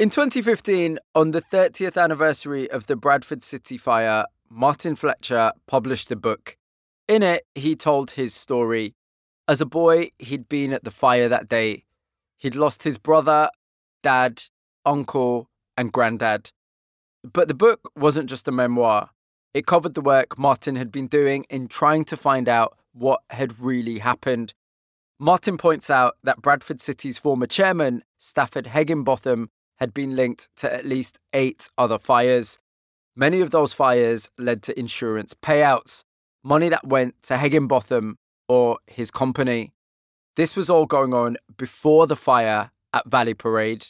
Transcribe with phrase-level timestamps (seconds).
[0.00, 6.16] In 2015, on the 30th anniversary of the Bradford City fire, Martin Fletcher published a
[6.16, 6.56] book.
[7.06, 8.94] In it, he told his story.
[9.46, 11.84] As a boy, he'd been at the fire that day.
[12.38, 13.50] He'd lost his brother,
[14.02, 14.44] dad,
[14.86, 16.50] uncle, and granddad.
[17.22, 19.10] But the book wasn't just a memoir.
[19.52, 23.60] It covered the work Martin had been doing in trying to find out what had
[23.60, 24.54] really happened.
[25.18, 29.50] Martin points out that Bradford City's former chairman, Stafford Heginbotham,
[29.80, 32.58] had been linked to at least eight other fires.
[33.16, 36.04] Many of those fires led to insurance payouts,
[36.44, 39.72] money that went to Heginbotham or his company.
[40.36, 43.86] This was all going on before the fire at Valley Parade.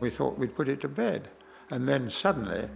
[0.00, 1.30] We thought we'd put it to bed.
[1.70, 2.68] And then suddenly,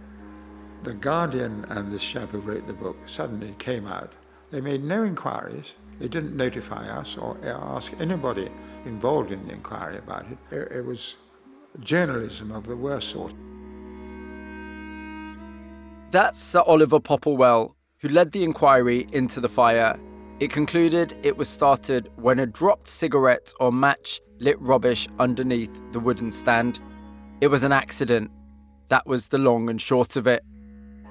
[0.83, 4.13] the Guardian and this chap who wrote the book suddenly came out.
[4.49, 5.73] They made no inquiries.
[5.99, 8.49] They didn't notify us or ask anybody
[8.85, 10.37] involved in the inquiry about it.
[10.51, 11.15] It, was
[11.79, 13.33] journalism of the worst sort.
[16.11, 19.99] That's Sir Oliver Popplewell, who led the inquiry into the fire.
[20.39, 25.99] It concluded it was started when a dropped cigarette or match lit rubbish underneath the
[25.99, 26.79] wooden stand.
[27.41, 28.31] It was an accident.
[28.89, 30.43] That was the long and short of it.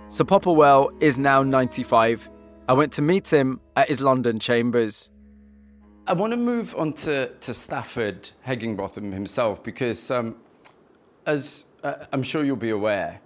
[0.08, 2.30] Sir Popplewell is now 95
[2.68, 5.08] I went to meet him at his London chambers.
[6.08, 10.36] I want to move on to, to Stafford Heginbotham himself because, um,
[11.26, 13.20] as uh, I'm sure you'll be aware,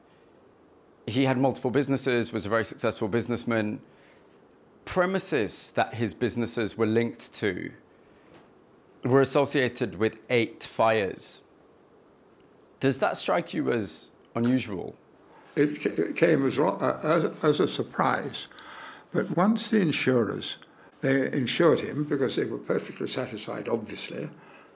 [1.07, 3.81] he had multiple businesses, was a very successful businessman.
[4.85, 7.73] Premises that his businesses were linked to
[9.05, 11.41] were associated with eight fires.
[12.79, 14.97] Does that strike you as unusual?
[15.57, 18.49] It came as, uh, as, as a surprise
[19.13, 20.59] but once the insurers,
[21.01, 24.31] they insured him because they were perfectly satisfied, obviously,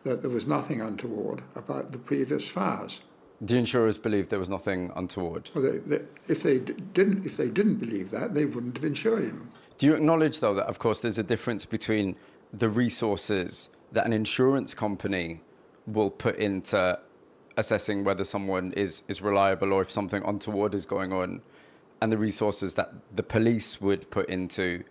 [0.04, 3.00] that there was nothing untoward about the previous fires.
[3.40, 5.50] The insurers believed there was nothing untoward.
[5.54, 9.24] Well, they, they, if they didn't, if they didn't believe that, they wouldn't have insured
[9.24, 9.48] him.
[9.76, 12.16] Do you acknowledge, though, that of course there's a difference between
[12.52, 15.40] the resources that an insurance company
[15.86, 16.98] will put into
[17.56, 21.42] assessing whether someone is, is reliable or if something untoward is going on,
[22.00, 24.84] and the resources that the police would put into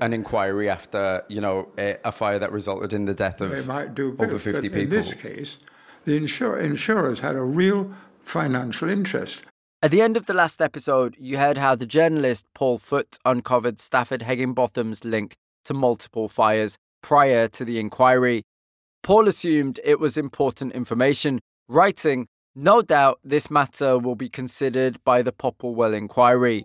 [0.00, 4.38] an inquiry after you know a, a fire that resulted in the death of over
[4.38, 4.80] 50 people.
[4.80, 5.58] In this case,
[6.04, 9.42] the insur- insurers had a real financial interest.
[9.82, 13.80] At the end of the last episode, you heard how the journalist Paul Foot uncovered
[13.80, 15.34] Stafford Heginbotham's link
[15.64, 18.42] to multiple fires prior to the inquiry.
[19.02, 25.22] Paul assumed it was important information, writing no doubt this matter will be considered by
[25.22, 26.64] the Popplewell inquiry,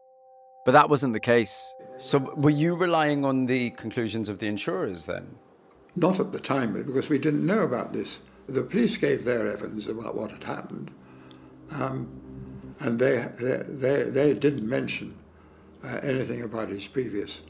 [0.65, 1.73] but that wasn't the case.
[1.97, 5.37] So, were you relying on the conclusions of the insurers then?
[5.95, 8.19] Not at the time, because we didn't know about this.
[8.47, 10.91] The police gave their evidence about what had happened,
[11.71, 12.09] um,
[12.79, 15.15] and they, they, they, they, didn't mention
[15.83, 17.41] uh, anything about his previous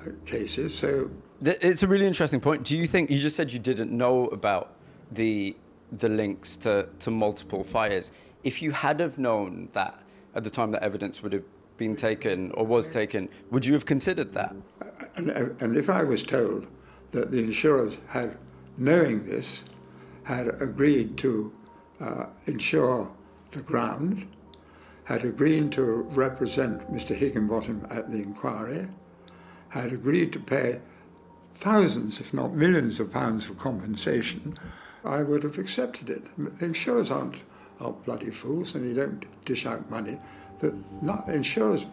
[0.00, 0.74] uh, cases.
[0.74, 1.10] So,
[1.40, 2.64] it's a really interesting point.
[2.64, 4.74] Do you think you just said you didn't know about
[5.10, 5.56] the
[5.92, 8.12] the links to, to multiple fires.
[8.44, 10.00] If you had have known that
[10.34, 11.44] at the time that evidence would have
[11.76, 14.54] been taken or was taken, would you have considered that?
[15.16, 16.66] And, and if I was told
[17.12, 18.36] that the insurers had,
[18.76, 19.64] knowing this,
[20.24, 21.52] had agreed to
[22.00, 23.10] uh, insure
[23.52, 24.26] the ground,
[25.04, 27.16] had agreed to represent Mr.
[27.16, 28.88] Heginbotham at the inquiry,
[29.68, 30.80] had agreed to pay
[31.54, 34.56] thousands, if not millions, of pounds for compensation
[35.06, 36.24] I would have accepted it.
[36.60, 37.36] Insurers aren't,
[37.80, 40.18] aren't bloody fools and they don't dish out money.
[40.58, 41.86] The not, insurers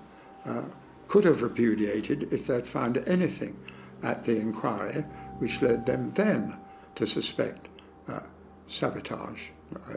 [0.46, 0.64] uh,
[1.08, 3.58] could have repudiated if they'd found anything
[4.02, 5.06] at the inquiry
[5.38, 6.58] which led them then
[6.96, 7.68] to suspect
[8.08, 8.22] uh,
[8.68, 9.94] sabotage, uh,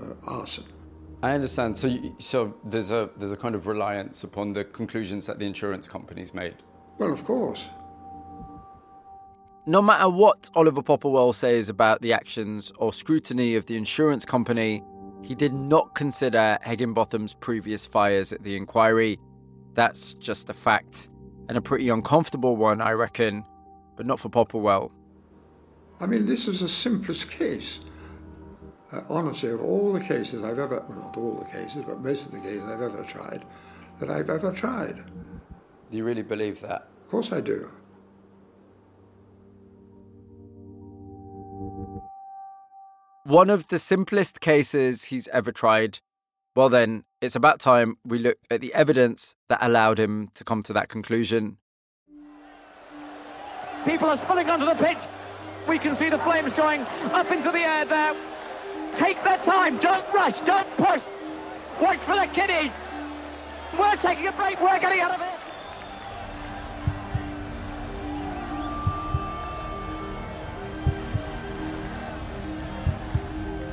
[0.00, 0.64] uh arson.
[1.22, 1.76] I understand.
[1.76, 5.46] So, you, so there's a there's a kind of reliance upon the conclusions that the
[5.46, 6.56] insurance companies made.
[6.98, 7.68] Well, of course.
[9.68, 14.82] No matter what Oliver Popplewell says about the actions or scrutiny of the insurance company,
[15.22, 19.18] he did not consider Heginbotham's previous fires at the inquiry.
[19.74, 21.10] That's just a fact,
[21.50, 23.44] and a pretty uncomfortable one, I reckon,
[23.94, 24.90] but not for Popplewell.
[26.00, 27.80] I mean, this is the simplest case.
[28.90, 32.24] Uh, honestly, of all the cases I've ever, well, not all the cases, but most
[32.24, 33.44] of the cases I've ever tried,
[33.98, 35.04] that I've ever tried.
[35.90, 36.88] Do you really believe that?
[37.02, 37.70] Of course I do.
[43.28, 45.98] One of the simplest cases he's ever tried.
[46.56, 50.62] Well, then, it's about time we look at the evidence that allowed him to come
[50.62, 51.58] to that conclusion.
[53.84, 54.96] People are spilling onto the pitch.
[55.68, 56.80] We can see the flames going
[57.12, 58.16] up into the air there.
[58.96, 59.76] Take their time.
[59.76, 60.40] Don't rush.
[60.40, 61.02] Don't push.
[61.82, 62.72] Wait for the kiddies.
[63.78, 64.58] We're taking a break.
[64.58, 65.37] We're getting out of here.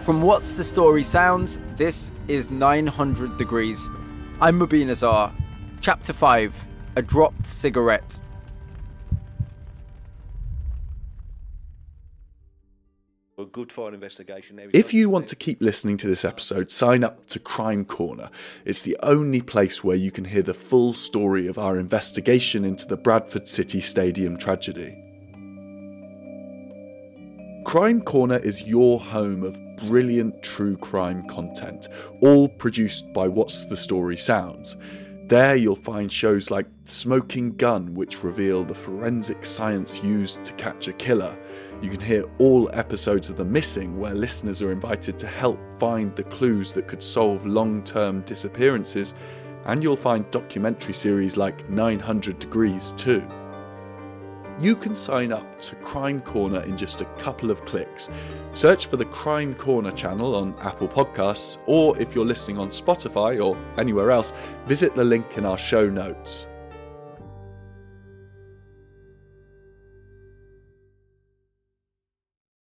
[0.05, 3.89] From What's the Story Sounds, this is 900 Degrees.
[4.39, 5.33] I'm Mobeen Azhar.
[5.81, 6.67] Chapter 5
[6.97, 8.21] A Dropped Cigarette.
[13.51, 14.59] good for an investigation.
[14.73, 18.29] If you want to keep listening to this episode, sign up to Crime Corner.
[18.65, 22.85] It's the only place where you can hear the full story of our investigation into
[22.85, 25.04] the Bradford City Stadium tragedy.
[27.75, 31.89] Crime Corner is your home of brilliant true crime content,
[32.21, 34.77] all produced by What's the Story Sounds.
[35.27, 40.87] There you'll find shows like Smoking Gun, which reveal the forensic science used to catch
[40.87, 41.37] a killer.
[41.81, 46.15] You can hear all episodes of The Missing, where listeners are invited to help find
[46.15, 49.15] the clues that could solve long term disappearances.
[49.65, 53.21] And you'll find documentary series like 900 Degrees too.
[54.57, 58.09] You can sign up to Crime Corner in just a couple of clicks.
[58.53, 63.43] Search for the Crime Corner channel on Apple Podcasts, or if you're listening on Spotify
[63.43, 64.31] or anywhere else,
[64.65, 66.47] visit the link in our show notes.